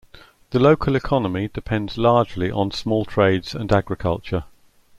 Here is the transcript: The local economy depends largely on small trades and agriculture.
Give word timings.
The 0.49 0.57
local 0.57 0.95
economy 0.95 1.47
depends 1.53 1.95
largely 1.95 2.49
on 2.49 2.71
small 2.71 3.05
trades 3.05 3.53
and 3.53 3.71
agriculture. 3.71 4.45